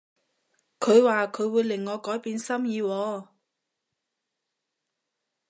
[0.79, 3.27] 佢話佢會令我改變心意喎